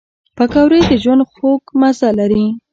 [0.37, 2.45] پکورې د ژوند خوږ مزه لري